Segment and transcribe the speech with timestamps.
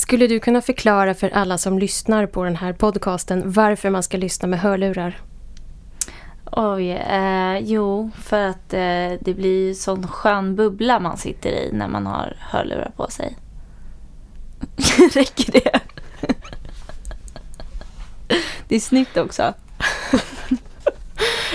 [0.00, 4.16] Skulle du kunna förklara för alla som lyssnar på den här podcasten varför man ska
[4.16, 5.20] lyssna med hörlurar?
[6.52, 11.88] Oj, eh, jo, för att eh, det blir sån skön bubbla man sitter i när
[11.88, 13.36] man har hörlurar på sig.
[15.14, 15.80] Räcker det?
[18.68, 19.54] det är snyggt också.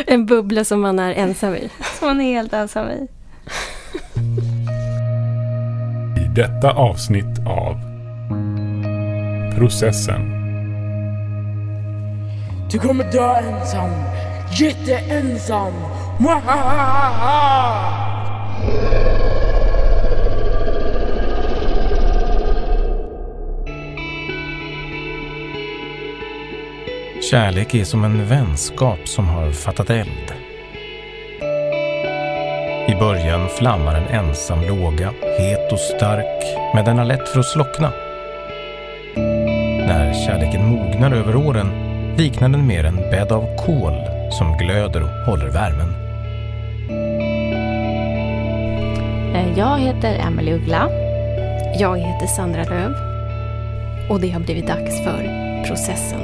[0.08, 1.70] En bubbla som man är ensam i.
[2.00, 3.08] Som man är helt ensam i.
[6.22, 7.95] I detta avsnitt av
[9.56, 10.22] Processen.
[12.72, 13.90] Du kommer dö ensam.
[14.52, 15.74] Jätteensam.
[27.32, 30.34] Kärlek är som en vänskap som har fattat eld.
[32.88, 36.44] I början flammar en ensam låga, het och stark,
[36.76, 38.05] men den har lätt för att slockna.
[40.26, 41.68] Kärleken mognar över åren
[42.18, 43.94] liknar den mer en bädd av kol
[44.32, 45.90] som glöder och håller värmen.
[49.36, 50.90] Eh, Jag heter Emelie Uggla.
[51.80, 52.92] Jag heter Sandra Löv
[54.10, 55.24] och det har blivit dags för
[55.68, 56.22] processen.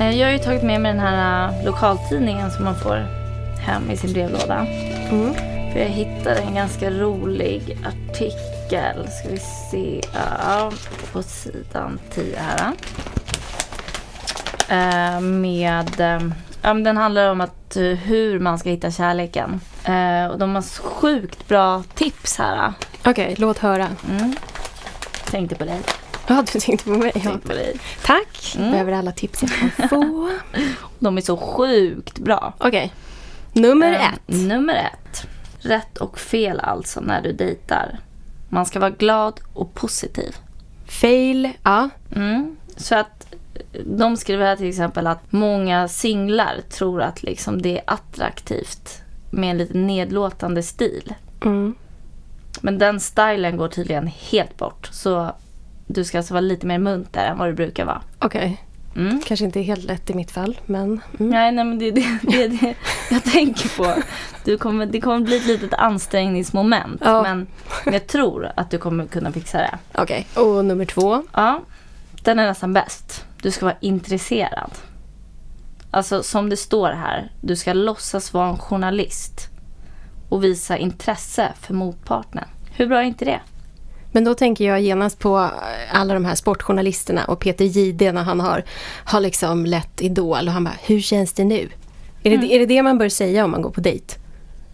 [0.00, 3.06] Eh, Jag har ju tagit med mig den här eh, lokaltidningen som man får
[3.60, 4.66] hem i sin brevlåda.
[5.10, 5.34] Mm.
[5.72, 8.57] För jag hittade en ganska rolig artikel.
[8.68, 9.38] Ska vi
[9.70, 10.00] se.
[10.14, 10.72] Ja,
[11.12, 12.72] på sidan 10 här.
[14.68, 16.00] Eh, Med...
[16.62, 19.60] men den handlar om att, eh, hur man ska hitta kärleken.
[20.30, 22.72] Och de har sjukt bra tips här.
[23.04, 23.88] Okej, låt höra.
[24.10, 24.36] Mm.
[25.30, 25.80] Tänkte på dig.
[26.26, 27.12] Ja, du tänkte på mig.
[27.12, 27.76] Tänkte på dig.
[28.04, 28.54] Tack.
[28.58, 28.70] Mm.
[28.70, 30.30] Behöver alla tips jag kan få.
[30.98, 32.54] De är så sjukt bra.
[32.58, 32.92] Okej.
[33.52, 34.20] Nummer Eh, ett.
[34.26, 35.26] Nummer ett.
[35.60, 37.98] Rätt och fel alltså när du dejtar.
[38.48, 40.36] Man ska vara glad och positiv.
[40.86, 41.50] Fail.
[41.62, 41.88] Ja.
[42.16, 42.56] Mm.
[42.76, 43.34] Så att
[43.84, 49.50] de skriver här till exempel att många singlar tror att liksom det är attraktivt med
[49.50, 51.14] en lite nedlåtande stil.
[51.44, 51.74] Mm.
[52.60, 54.88] Men den stilen går tydligen helt bort.
[54.92, 55.32] Så
[55.86, 58.02] du ska alltså vara lite mer munter än vad du brukar vara.
[58.18, 58.64] Okej.
[58.96, 59.20] Mm.
[59.26, 60.84] Kanske inte helt lätt i mitt fall, men...
[60.84, 61.00] Mm.
[61.30, 62.74] Nej, nej, men det är det, det, det
[63.10, 64.02] jag tänker på.
[64.44, 67.02] Du kommer, det kommer bli ett litet ansträngningsmoment.
[67.04, 67.22] Ja.
[67.22, 67.46] Men
[67.84, 69.78] jag tror att du kommer kunna fixa det.
[69.94, 70.26] Okej.
[70.34, 71.22] Och nummer två.
[71.32, 71.60] Ja,
[72.22, 73.24] den är nästan bäst.
[73.42, 74.70] Du ska vara intresserad.
[75.90, 79.48] Alltså som det står här, du ska låtsas vara en journalist
[80.28, 82.44] och visa intresse för motparten.
[82.72, 83.40] Hur bra är inte det?
[84.12, 85.50] Men då tänker jag genast på
[85.92, 88.64] alla de här sportjournalisterna och Peter Jihde när han har,
[89.04, 91.68] har liksom lett Idol och han bara, hur känns det nu?
[92.22, 94.14] Är det, är det det man bör säga om man går på dejt?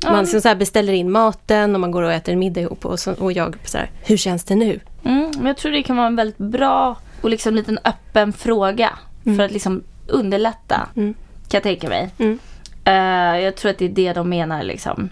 [0.07, 3.01] Man liksom så beställer in maten och man går och äter en middag ihop och,
[3.01, 4.81] så, och jag så här, hur känns det nu?
[5.05, 8.91] Mm, men jag tror det kan vara en väldigt bra och liksom liten öppen fråga
[9.25, 10.89] för att liksom underlätta.
[10.97, 11.15] Mm.
[11.49, 12.11] Kan jag tänka mig.
[12.19, 12.39] Mm.
[12.85, 15.11] Eh, jag tror att det är det de menar liksom.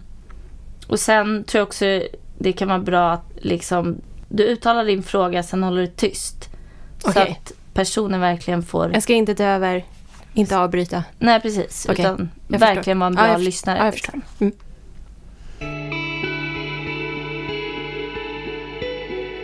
[0.87, 2.03] Och sen tror jag också
[2.39, 4.00] det kan vara bra att liksom
[4.34, 6.50] du uttalar din fråga, sen håller du tyst.
[6.98, 7.38] Så Okej.
[7.41, 8.91] att personen verkligen får...
[8.94, 9.84] Jag ska inte ta över,
[10.34, 11.04] inte avbryta.
[11.19, 11.87] Nej, precis.
[11.91, 12.75] Okej, Utan jag förstår.
[12.75, 13.44] verkligen vara en Ja, bra jag förstår.
[13.44, 13.78] lyssnare.
[13.78, 14.21] Ja, jag förstår.
[14.41, 14.53] Mm.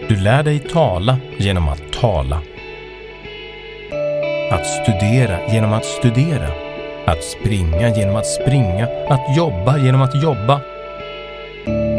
[0.09, 2.41] Du lär dig tala genom att tala.
[4.50, 6.48] Att studera genom att studera.
[7.06, 8.88] Att springa genom att springa.
[9.09, 10.60] Att jobba genom att jobba.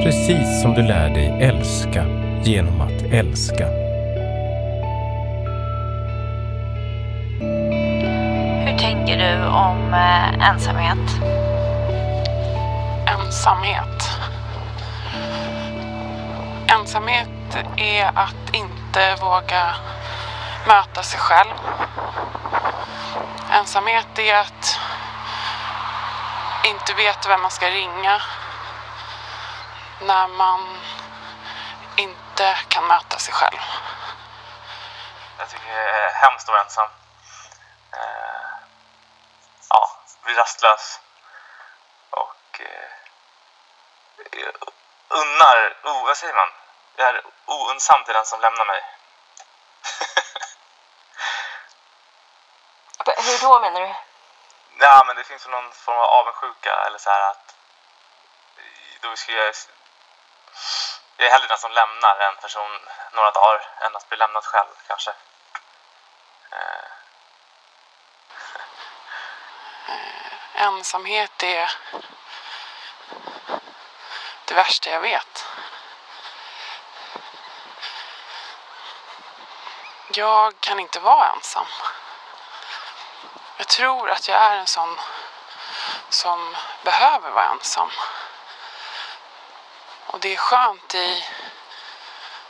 [0.03, 2.05] Precis som du lär dig älska
[2.43, 3.65] genom att älska.
[8.65, 10.97] Hur tänker du om eh, ensamhet?
[13.07, 14.09] Ensamhet.
[16.67, 17.29] Ensamhet
[17.77, 19.75] är att inte våga
[20.67, 21.53] möta sig själv.
[23.51, 24.79] Ensamhet är att
[26.65, 28.21] inte veta vem man ska ringa
[30.01, 30.59] när man
[32.39, 33.57] inte kan möta sig själv.
[35.37, 36.89] Jag tycker det är hemskt att vara ensam.
[37.93, 38.51] Eh,
[39.69, 39.89] ja,
[40.23, 40.99] bli rastlös.
[42.09, 42.89] Och eh,
[45.07, 46.49] unnar, oh, vad säger man?
[46.95, 48.83] Jag är ounnsam till den som lämnar mig.
[53.17, 53.95] Hur då menar du?
[54.79, 57.55] Ja, men det finns väl någon form av avundsjuka eller så här att
[59.01, 59.55] då skulle jag,
[61.19, 62.79] jag är hellre den som lämnar en person
[63.11, 65.11] några dagar än att bli lämnad själv kanske.
[66.51, 66.89] Eh,
[70.53, 71.71] Ensamhet är
[74.45, 75.45] det värsta jag vet.
[80.11, 81.65] Jag kan inte vara ensam.
[83.57, 84.99] Jag tror att jag är en sån
[86.09, 87.91] som behöver vara ensam.
[90.19, 91.25] Och det är skönt i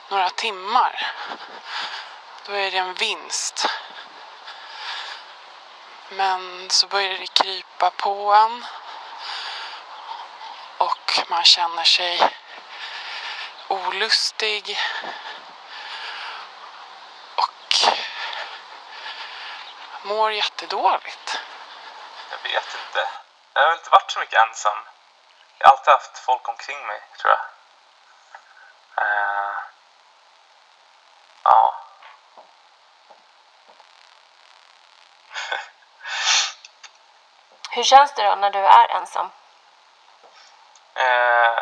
[0.08, 1.12] några timmar.
[2.46, 3.66] Då är det en vinst.
[6.10, 8.66] Men så börjar det krypa på en.
[10.78, 12.30] Och man känner sig
[13.68, 14.80] olustig.
[17.36, 17.76] Och
[20.02, 21.40] mår jättedåligt.
[22.32, 23.10] Jag vet inte.
[23.54, 24.78] Jag har inte varit så mycket ensam.
[25.58, 27.40] Jag har alltid haft folk omkring mig, tror jag.
[29.02, 29.54] Eh,
[31.44, 31.74] ja.
[37.80, 39.30] Hur känns det då när du är ensam?
[40.96, 41.60] Eh,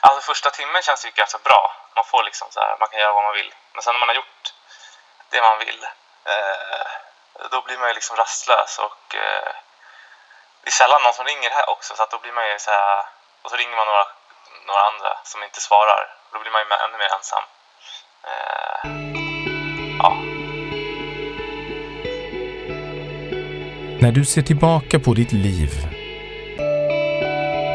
[0.00, 1.76] alltså första timmen känns det ju ganska bra.
[1.96, 3.54] Man får liksom så här, man kan göra vad man vill.
[3.72, 4.54] Men sen när man har gjort
[5.30, 5.86] det man vill,
[6.24, 6.86] eh,
[7.50, 9.52] då blir man ju liksom rastlös och eh,
[10.62, 12.70] det är sällan någon som ringer här också så att då blir man ju så
[12.70, 13.06] här,
[13.42, 14.06] och så ringer man några,
[14.66, 16.16] några andra som inte svarar.
[16.32, 17.44] Då blir man ju ännu mer ensam.
[18.22, 18.80] Eh,
[20.02, 20.29] ja.
[24.02, 25.70] När du ser tillbaka på ditt liv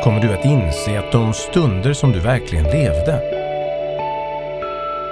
[0.04, 3.22] kommer du att inse att de stunder som du verkligen levde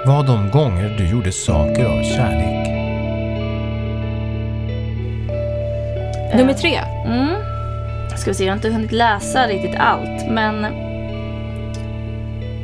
[0.06, 2.68] var de gånger du gjorde saker av kärlek.
[6.36, 6.80] Nummer tre.
[7.06, 7.34] Mm.
[8.16, 10.64] Ska vi se, jag har inte hunnit läsa riktigt allt, men...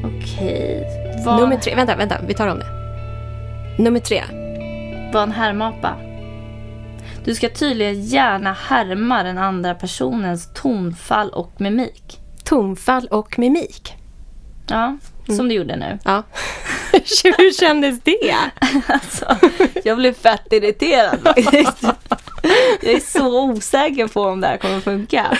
[0.04, 0.86] Okej.
[1.24, 1.74] Var, Nummer tre.
[1.74, 2.16] Vänta, vänta.
[2.26, 2.68] Vi tar om det.
[3.82, 4.22] Nummer tre.
[5.12, 6.09] var en härmapa.
[7.24, 12.18] Du ska tydligen gärna härma den andra personens tonfall och mimik.
[12.44, 13.94] Tonfall och mimik.
[14.68, 15.98] Ja, som du gjorde nu.
[16.04, 16.22] Ja.
[16.92, 18.34] Hur kändes det?
[18.86, 19.36] Alltså,
[19.84, 21.18] jag blev fett irriterad.
[22.82, 25.38] Jag är så osäker på om det här kommer funka.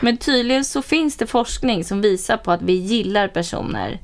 [0.00, 4.00] Men tydligen så finns det forskning som visar på att vi gillar personer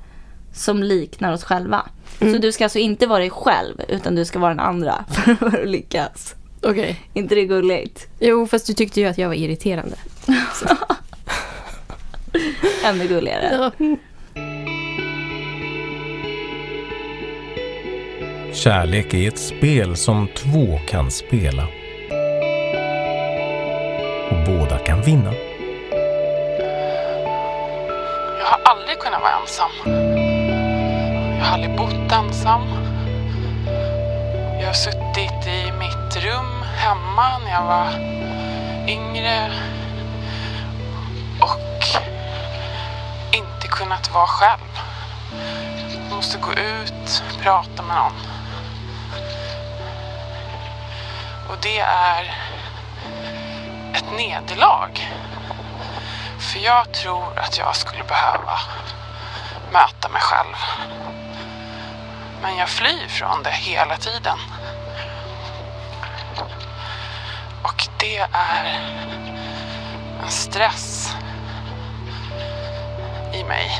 [0.54, 1.86] som liknar oss själva.
[2.30, 5.04] Så du ska alltså inte vara dig själv, utan du ska vara den andra
[5.38, 6.34] för att lyckas.
[6.62, 7.00] Okej.
[7.14, 8.08] inte det gulligt?
[8.20, 9.96] Jo, fast du tyckte ju att jag var irriterande.
[12.84, 13.48] Ännu gulligare.
[13.52, 13.86] Ja.
[18.52, 21.66] Kärlek är ett spel som två kan spela.
[24.30, 25.32] Och båda kan vinna.
[28.38, 30.31] Jag har aldrig kunnat vara ensam.
[31.42, 32.62] Jag har aldrig bott ensam.
[34.60, 37.88] Jag har suttit i mitt rum hemma när jag var
[38.88, 39.52] yngre
[41.40, 41.86] och
[43.32, 44.80] inte kunnat vara själv.
[45.92, 48.12] Jag måste gå ut, prata med någon.
[51.50, 52.34] Och det är
[53.94, 55.08] ett nederlag.
[56.38, 58.58] För jag tror att jag skulle behöva
[59.72, 60.56] möta mig själv.
[62.42, 64.38] Men jag flyr från det hela tiden.
[67.62, 68.80] Och det är
[70.22, 71.14] en stress
[73.34, 73.70] i mig.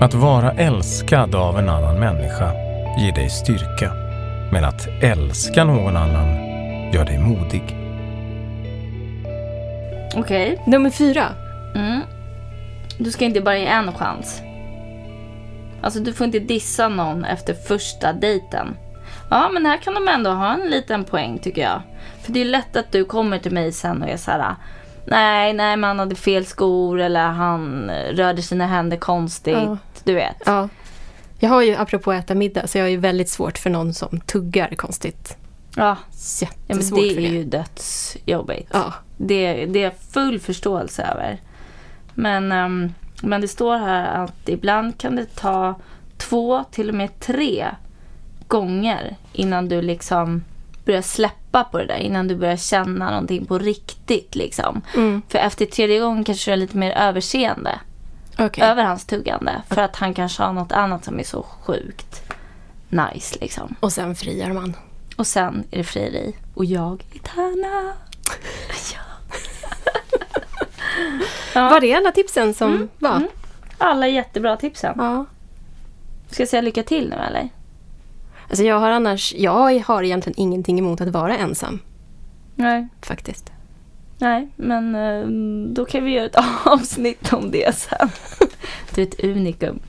[0.00, 2.52] Att vara älskad av en annan människa
[2.98, 3.92] ger dig styrka.
[4.52, 6.34] Men att älska någon annan
[6.92, 7.76] gör dig modig.
[10.16, 10.62] Okej.
[10.66, 11.26] Nummer fyra.
[11.74, 12.02] Mm.
[13.00, 14.40] Du ska inte bara ge en chans.
[15.82, 18.76] Alltså du får inte dissa någon efter första dejten.
[19.30, 21.82] Ja, men här kan de ändå ha en liten poäng tycker jag.
[22.22, 24.54] För det är lätt att du kommer till mig sen och är så här.
[25.04, 29.54] Nej, nej, men han hade fel skor eller han eh, rörde sina händer konstigt.
[29.54, 29.76] Ja.
[30.04, 30.42] Du vet.
[30.46, 30.68] Ja.
[31.38, 33.94] Jag har ju, apropå att äta middag, så jag har ju väldigt svårt för någon
[33.94, 35.36] som tuggar konstigt.
[35.76, 35.96] Ja,
[36.40, 37.36] ja men Jättesvårt det för är det.
[37.36, 38.70] ju dödsjobbigt.
[38.72, 38.94] Ja.
[39.16, 41.38] Det, det är full förståelse över.
[42.20, 45.74] Men, ehm, men det står här att ibland kan det ta
[46.16, 47.66] två, till och med tre
[48.48, 50.44] gånger innan du liksom
[50.84, 51.96] börjar släppa på det där.
[51.96, 54.34] Innan du börjar känna någonting på riktigt.
[54.34, 54.82] Liksom.
[54.96, 55.22] Mm.
[55.28, 57.78] För efter tredje gången kanske du är lite mer överseende
[58.38, 58.64] Okej.
[58.64, 59.62] över hans tuggande.
[59.68, 62.22] För att han kanske har något annat som är så sjukt
[62.88, 63.38] nice.
[63.40, 63.74] Liksom.
[63.80, 64.76] Och sen friar man.
[65.16, 66.36] Och sen är det frieri.
[66.54, 67.92] Och jag är Tärna.
[71.54, 71.68] ja.
[71.68, 72.88] Var det alla tipsen som mm.
[72.98, 73.16] var?
[73.16, 73.28] Mm.
[73.78, 74.94] Alla jättebra tipsen.
[74.98, 75.24] Ja.
[76.30, 77.48] Ska jag säga lycka till nu eller?
[78.48, 81.80] Alltså jag har annars, jag har egentligen ingenting emot att vara ensam.
[82.54, 82.88] Nej.
[83.02, 83.52] Faktiskt.
[84.18, 88.08] Nej, men ehm, då kan vi göra ett avsnitt om det sen.
[88.94, 89.80] Du är ett unikum.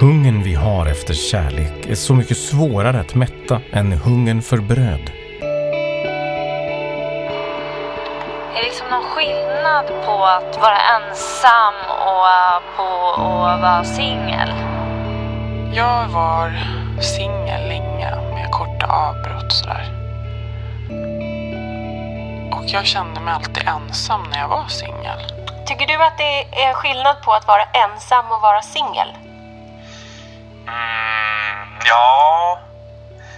[0.00, 5.10] Hungern vi har efter kärlek är så mycket svårare att mätta än hungern för bröd.
[9.68, 13.12] Skillnad på att vara ensam och på
[13.46, 14.52] att vara singel?
[15.72, 16.52] Jag var
[17.02, 19.84] singel länge med korta avbrott sådär.
[22.52, 25.18] Och jag kände mig alltid ensam när jag var singel.
[25.66, 29.08] Tycker du att det är skillnad på att vara ensam och vara singel?
[30.66, 32.58] Mm, ja,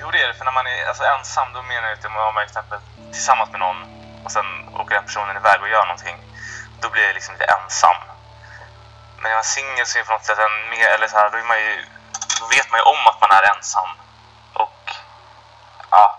[0.01, 0.35] jo det är det.
[0.35, 2.79] För när man är alltså, ensam då menar jag att om man är exempel
[3.13, 6.17] tillsammans med någon och sen åker den personen iväg och gör någonting.
[6.81, 7.97] Då blir jag liksom lite ensam.
[9.17, 11.31] Men när man är singel så är på något sätt en mer, eller så här,
[11.31, 11.85] då, är man ju,
[12.41, 13.89] då vet man ju om att man är ensam.
[14.55, 14.91] Och
[15.91, 16.19] ja,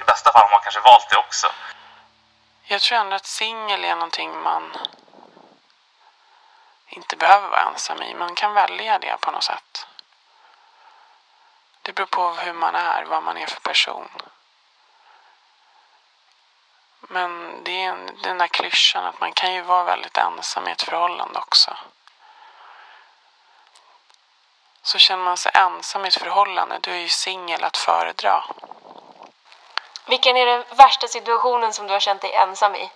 [0.00, 1.46] i bästa fall har man kanske valt det också.
[2.62, 4.76] Jag tror ändå att singel är någonting man
[6.88, 8.14] inte behöver vara ensam i.
[8.14, 9.86] Man kan välja det på något sätt.
[11.82, 14.08] Det beror på hur man är, vad man är för person.
[17.08, 20.70] Men det är en- den där klyschan att man kan ju vara väldigt ensam i
[20.72, 21.76] ett förhållande också.
[24.82, 28.44] Så känner man sig ensam i ett förhållande, då är ju singel att föredra.
[30.06, 32.90] Vilken är den värsta situationen som du har känt dig ensam i?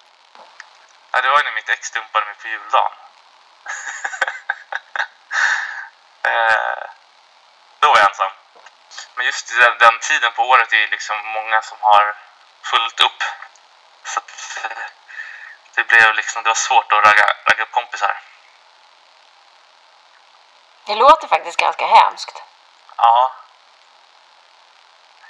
[1.11, 2.93] Ja, det var ju när mitt ex dumpade mig på juldagen.
[6.23, 6.85] eh,
[7.81, 8.31] då var jag ensam.
[9.15, 12.15] Men just i den, den tiden på året är det liksom många som har
[12.62, 13.23] fullt upp.
[15.78, 18.14] Det blev liksom, det var svårt att ragga, ragga upp kompisar.
[20.87, 22.42] Det låter faktiskt ganska hemskt.
[22.97, 23.32] Ja.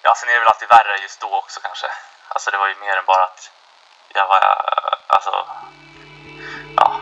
[0.02, 1.86] Ja, sen är det väl alltid värre just då också kanske.
[2.28, 3.50] Alltså det var ju mer än bara att
[4.14, 4.40] jag var,
[5.06, 5.46] alltså,
[6.76, 7.00] ja.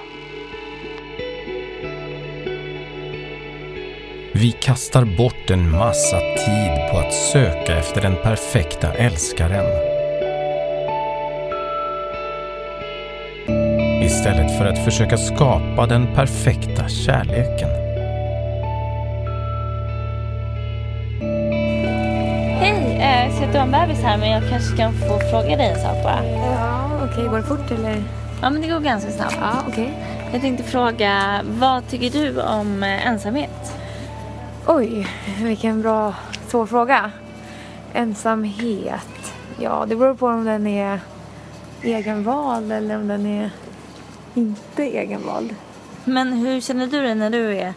[4.34, 9.95] Vi kastar bort en massa tid på att söka efter den perfekta älskaren.
[14.16, 17.68] Istället för att försöka skapa den perfekta kärleken.
[22.60, 25.56] Hej, eh, så att du har en bebis här men jag kanske kan få fråga
[25.56, 26.24] dig en sak bara.
[26.24, 27.28] Ja, okej.
[27.28, 28.02] Går det fort eller?
[28.42, 29.36] Ja men det går ganska snabbt.
[29.40, 29.92] Ja, okej.
[30.32, 33.78] Jag tänkte fråga, vad tycker du om eh, ensamhet?
[34.66, 35.06] Oj,
[35.42, 36.14] vilken bra
[36.48, 37.10] svår fråga.
[37.94, 39.34] Ensamhet.
[39.58, 41.00] Ja, det beror på om den är
[41.82, 43.50] egenvald eller om den är
[44.36, 45.54] inte egenvald.
[46.04, 47.74] Men hur känner du dig när du är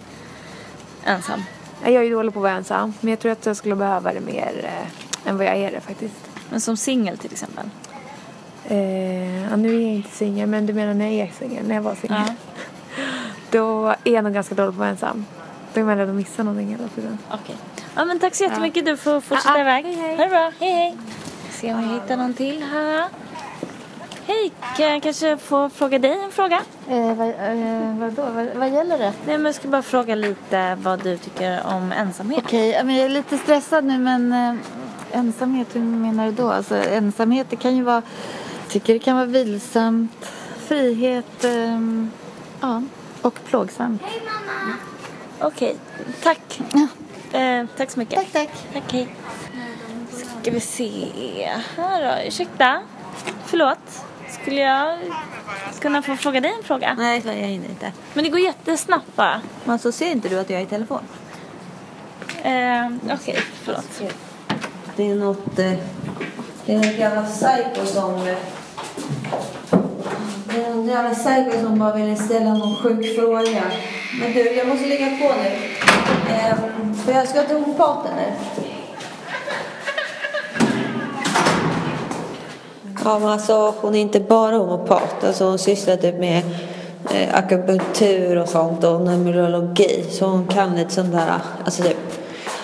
[1.06, 1.44] ensam?
[1.84, 4.14] Jag är ju dålig på att vara ensam, men jag tror att jag skulle behöva
[4.14, 6.30] det mer eh, än vad jag är det faktiskt.
[6.50, 7.70] Men som singel till exempel?
[8.66, 11.76] Eh, ja, nu är jag inte singel, men du menar när jag är singel, när
[11.76, 12.22] jag var singel.
[12.28, 12.34] Ja.
[13.52, 15.26] Då är jag nog ganska dålig på att vara ensam.
[15.74, 17.18] Då är man rädd att missa någonting hela tiden.
[17.32, 17.56] Okej.
[17.96, 18.86] Ja men tack så jättemycket.
[18.86, 19.62] Du får fortsätta Ja, ja.
[19.62, 19.86] iväg.
[19.86, 20.18] Hej, hej.
[20.18, 20.52] Ha det bra.
[20.60, 20.98] Hej hej.
[21.52, 23.06] Se om jag hittar någon till här.
[24.30, 26.62] Hej, kan jag kanske få fråga dig en fråga?
[26.90, 28.22] Eh, vad, eh, vadå?
[28.32, 29.14] Vad, vad gäller det?
[29.26, 32.44] Nej men jag ska bara fråga lite vad du tycker om ensamhet.
[32.46, 34.56] Okej, ja, men jag är lite stressad nu men eh,
[35.12, 36.52] ensamhet, hur menar du då?
[36.52, 38.02] Alltså ensamhet, det kan ju vara,
[38.64, 40.32] jag tycker det kan vara vilsamt,
[40.68, 42.12] frihet, ehm,
[42.62, 42.84] ja,
[43.22, 44.02] och plågsamt.
[45.40, 45.76] Okej,
[46.24, 46.62] tack.
[47.32, 48.16] Eh, tack så mycket.
[48.16, 48.50] Tack, tack.
[48.74, 49.16] Tack, hej.
[50.42, 52.28] Ska vi se här då.
[52.28, 52.82] Ursäkta?
[53.46, 54.06] Förlåt?
[54.32, 54.98] Skulle jag
[55.80, 56.96] kunna få fråga dig en fråga?
[56.98, 57.92] Nej, jag hinner inte.
[58.14, 59.42] Men det går jättesnabbt bara.
[59.66, 61.02] Men så ser inte du att jag är i telefon?
[62.44, 64.02] Eh, Okej, förlåt.
[64.96, 65.72] Det är något, eh,
[66.66, 68.36] det är något jävla psycho som, eh,
[70.46, 73.64] det är någon jävla psycho som bara ville ställa någon sjuk fråga.
[74.20, 75.52] Men du, jag måste lägga på nu.
[76.34, 76.56] Eh,
[77.06, 78.34] för jag ska till homeopaten nu.
[83.10, 85.24] Ja, hon är inte bara homopat.
[85.24, 86.44] Alltså hon sysslar typ med
[87.12, 90.06] eh, akupunktur och sånt och numerologi.
[90.10, 91.34] Så hon kan lite sånt där,
[91.66, 91.98] alltså typ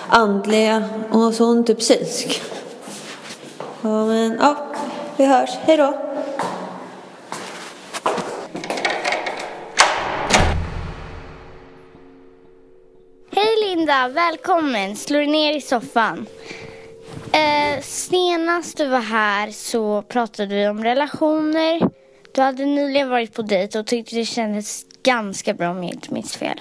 [0.08, 2.42] andliga och så hon är typ synsk.
[3.82, 4.56] Ja, men ja,
[5.16, 5.50] vi hörs.
[5.60, 5.94] Hej då.
[13.30, 14.96] Hej Linda, välkommen.
[14.96, 16.26] Slå dig ner i soffan.
[17.36, 21.90] Eh, senast du var här så pratade vi om relationer.
[22.32, 26.14] Du hade nyligen varit på dejt och tyckte det kändes ganska bra om jag inte
[26.14, 26.60] minns fel.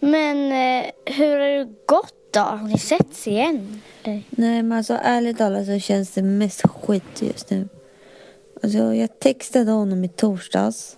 [0.00, 2.40] Men eh, hur har det gått då?
[2.40, 3.82] Har ni setts igen?
[4.04, 4.22] Eller?
[4.30, 7.68] Nej, men alltså ärligt talat så känns det mest skit just nu.
[8.62, 10.96] Alltså jag textade honom i torsdags.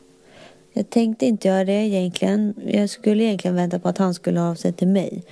[0.72, 2.54] Jag tänkte inte göra det egentligen.
[2.66, 5.22] Jag skulle egentligen vänta på att han skulle ha av sig till mig.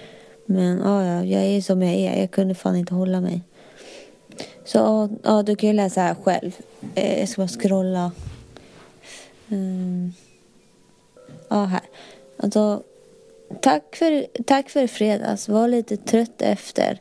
[0.46, 2.20] Men ja, ja, jag är som jag är.
[2.20, 3.42] Jag kunde fan inte hålla mig.
[4.64, 6.52] Så ja, du kan ju läsa här själv.
[6.94, 8.12] Eh, jag ska bara scrolla.
[9.48, 10.12] Mm.
[11.48, 11.80] Ja, här.
[12.36, 12.82] Alltså,
[13.60, 15.48] tack för, tack för fredags.
[15.48, 17.00] Var lite trött efter.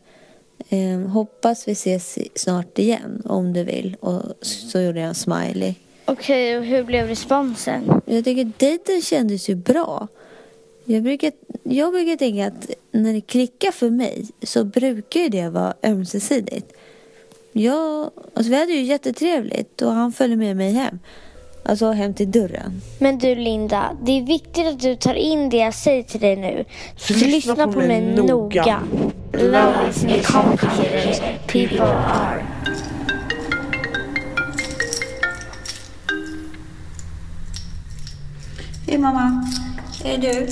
[0.70, 3.98] Eh, hoppas vi ses snart igen om du vill.
[4.00, 5.74] Och så gjorde jag en smiley.
[6.06, 8.02] Okej, och hur blev responsen?
[8.06, 10.08] Jag tycker dejten kändes ju bra.
[10.86, 11.32] Jag brukar,
[11.64, 16.74] jag brukar tänka att när det klickar för mig så brukar ju det vara ömsesidigt.
[17.58, 21.00] Jag, alltså vi hade ju jättetrevligt och han följde med mig hem.
[21.66, 22.82] Alltså hem till dörren.
[23.00, 26.36] Men du Linda, det är viktigt att du tar in det jag säger till dig
[26.36, 26.66] nu.
[26.96, 28.80] Så lyssna, på, mig noga.
[29.34, 31.22] Love isn't complicated.
[31.48, 32.46] People are.
[38.88, 39.48] Hej mamma.
[40.04, 40.48] Är du?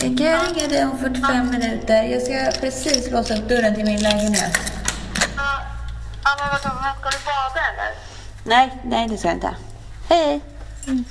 [0.00, 2.02] Kan jag ringa dig om 45 minuter?
[2.02, 4.75] Jag ska precis låsa upp dörren till min lägenhet.
[6.26, 7.94] Ja, men vadå, ska du bada eller?
[8.44, 9.56] Nej, nej det ska jag inte.
[10.08, 10.40] Hej.
[10.86, 11.04] När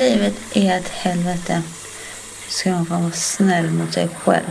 [0.00, 1.62] livet är ett helvete
[2.48, 4.44] ska man fan vara snäll mot sig själv.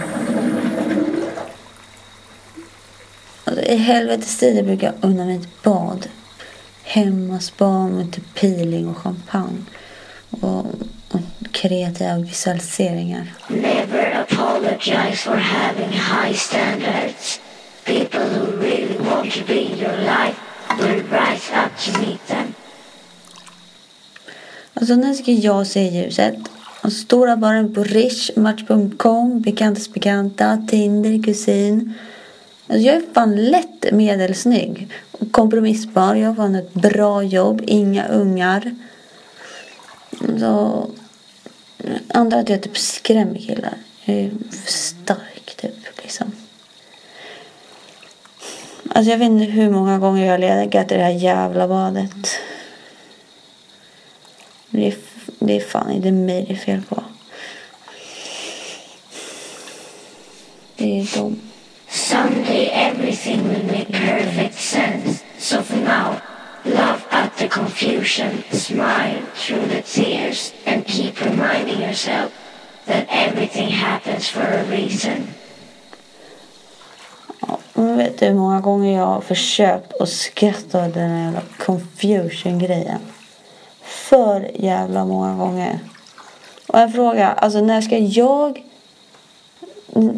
[3.44, 6.08] Alltså, I helvetestider brukar jag unna mig ett bad.
[6.84, 9.66] Hemma spa med typ peeling och champagne.
[10.30, 10.66] Och,
[11.10, 13.34] och kreativa visualiseringar.
[13.48, 17.40] Never apologize for having high standards.
[17.86, 20.40] People who really want to be in your life
[20.80, 22.54] will rise up to meet them.
[24.80, 26.36] Alltså när ska jag se ljuset?
[26.82, 31.94] Alltså, stora baren på Rish, Match.com, Bekantas bekanta, Tinder, kusin.
[32.68, 34.90] Alltså, jag är fan lätt medelsnygg.
[35.32, 38.76] Kompromissbar, jag har fan ett bra jobb, inga ungar.
[40.40, 40.88] Så,
[42.08, 43.74] andra att jag typ skrämmer killar.
[44.06, 46.32] Jag är för stark typ liksom.
[48.90, 52.40] Alltså jag vet inte hur många gånger jag har legat i det här jävla badet.
[54.70, 54.96] Det är,
[55.40, 57.04] det är fan inte mig det är fel på.
[60.76, 61.42] Det är dem.
[61.88, 65.24] Someday everything will make perfect sense.
[65.38, 66.22] So for now,
[66.66, 72.32] laugh at the confusion, smile through the tears, and keep reminding yourself
[72.86, 75.28] that everything happens for a reason.
[77.74, 81.42] Men vet du hur många gånger jag har försökt att skratta åt den här jävla
[81.58, 83.00] confusion-grejen?
[84.10, 85.80] För jävla många gånger.
[86.68, 88.64] Och en fråga, alltså när ska jag...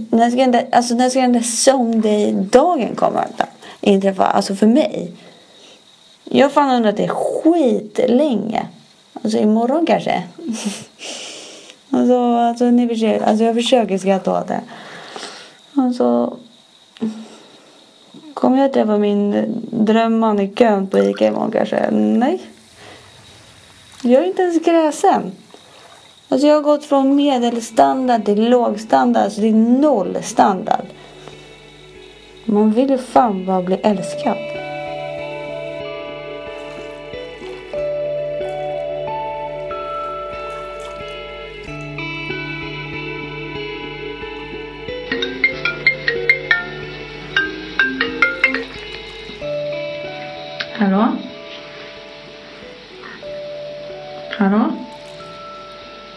[0.09, 3.25] När ska den där, alltså när ska den där someday-dagen komma?
[3.81, 5.11] Inträffa, alltså för mig.
[6.23, 8.65] Jag har fan undrat det skitlänge.
[9.23, 10.23] Alltså imorgon kanske.
[11.89, 14.61] alltså, alltså, ni försöker, alltså jag försöker skratta åt det.
[15.75, 16.37] Alltså...
[18.33, 21.91] Kommer jag träffa min drömman i kön på Ica imorgon kanske?
[21.91, 22.39] Nej.
[24.03, 25.31] Jag är inte ens gräsen.
[26.29, 29.23] Alltså jag har gått från medelstandard till lågstandard.
[29.23, 30.85] Alltså det är noll standard.
[32.45, 34.60] Man vill ju fan bara bli älskad.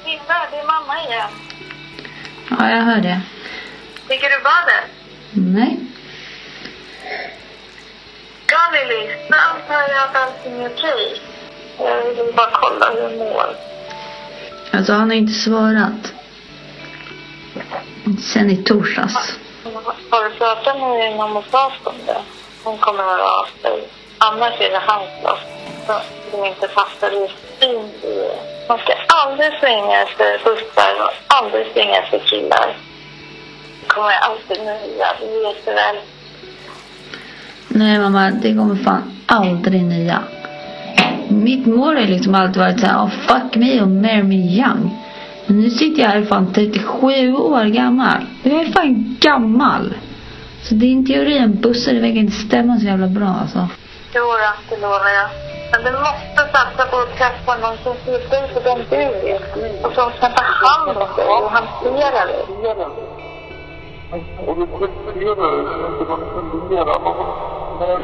[0.06, 1.30] Linda, det är mamma igen.
[2.50, 3.20] Ja, jag hör det.
[4.08, 4.84] Ligger du i badet?
[5.32, 5.76] Nej.
[8.50, 9.06] Ja, Lilly.
[9.30, 11.20] Nu antar jag att allting är okej.
[11.78, 13.56] Jag vill bara kolla hur du mår.
[14.72, 16.12] Alltså han har inte svarat.
[18.32, 19.38] Sen i torsdags.
[20.10, 22.22] Har du pratat med din mamma och fast om det?
[22.64, 23.88] Hon kommer att höra av sig.
[24.18, 25.40] Annars är det hans loss.
[25.86, 26.00] Så
[26.32, 27.28] de inte fastnar i
[27.60, 28.53] det.
[28.68, 32.76] Man ska aldrig svänga efter bussar och aldrig svänga efter killar.
[33.80, 35.96] Det kommer alltid nya, det vet du väl.
[37.68, 40.22] Nej mamma, det kommer fan aldrig nya.
[41.28, 45.04] Mitt mål har liksom alltid varit så här, oh, fuck me och marry me young.
[45.46, 48.26] Men nu sitter jag här fan 37 år gammal.
[48.42, 49.94] Jag är fan gammal.
[50.62, 53.68] Så din teori om bussar, det verkar inte stämma så jävla bra alltså.
[54.14, 55.53] Jo då, det lovar jag.
[55.74, 59.86] Men du måste satsa på att träffa någon som ser dig för den du är.
[59.86, 62.42] Och som kan ta hand om dig och hantera dig.
[64.46, 65.58] Och du respekterar
[65.88, 66.98] inte manipulerar
[67.80, 67.96] Nej,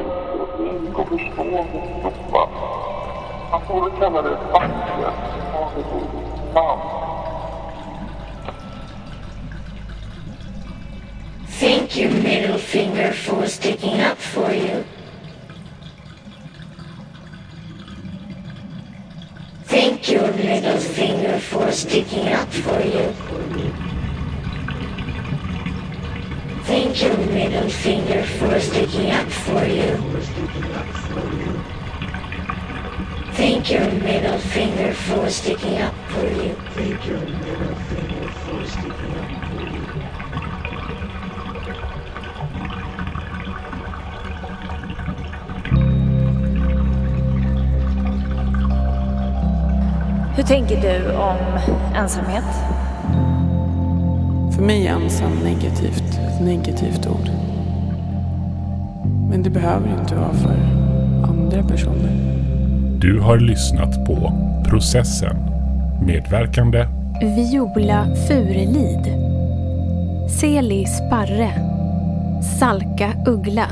[0.58, 1.66] det går förstå och
[2.00, 2.48] stoppa.
[3.50, 5.14] Man får väl kalla det facket.
[6.54, 6.80] Namn.
[11.60, 14.84] Thank you, middle finger, for sticking up for you.
[20.02, 23.12] Thank you, middle finger, for sticking up for you.
[26.64, 29.96] Thank you, middle finger, for sticking up for you.
[33.34, 36.54] Thank you, middle finger, for sticking up for you.
[36.70, 39.89] Thank you, middle finger, for sticking up for you.
[50.40, 51.36] Hur tänker du om
[51.94, 52.44] ensamhet?
[54.54, 57.30] För mig är ensam negativt, ett negativt ord.
[59.30, 60.56] Men det behöver inte vara för
[61.28, 62.10] andra personer.
[63.00, 64.32] Du har lyssnat på
[64.68, 65.36] Processen.
[66.06, 66.86] Medverkande
[67.20, 69.14] Viola Furelid.
[70.40, 71.52] Celi Sparre.
[72.58, 73.66] Salka Uggla.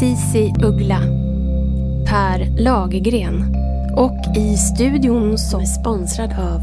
[0.00, 1.00] Sisi Uggla.
[2.06, 3.59] Per Lagergren.
[3.96, 6.60] Och i studion som är sponsrad av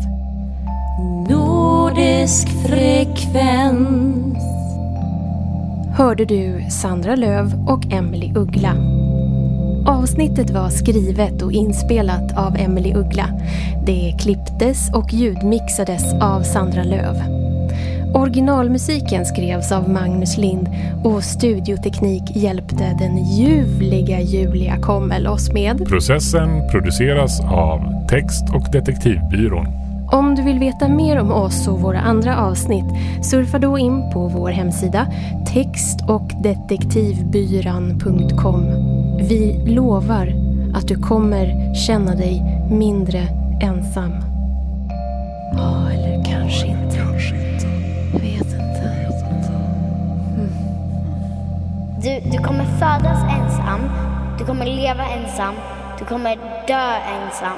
[1.29, 4.37] Nordisk Frekvens
[5.97, 8.73] hörde du Sandra Löv och Emily Uggla.
[9.87, 13.29] Avsnittet var skrivet och inspelat av Emily Uggla.
[13.85, 17.46] Det klipptes och ljudmixades av Sandra Löv.
[18.13, 20.69] Originalmusiken skrevs av Magnus Lind
[21.03, 25.87] och studioteknik hjälpte den ljuvliga Julia Kommel oss med.
[25.87, 29.67] Processen produceras av Text och detektivbyrån.
[30.11, 32.85] Om du vill veta mer om oss och våra andra avsnitt
[33.21, 35.07] surfa då in på vår hemsida
[35.53, 38.65] text och detektivbyran.com.
[39.29, 40.33] Vi lovar
[40.73, 43.27] att du kommer känna dig mindre
[43.61, 44.36] ensam.
[52.07, 53.89] Du, du kommer födas ensam,
[54.37, 55.55] du kommer leva ensam,
[55.99, 56.35] du kommer
[56.67, 57.57] dö ensam.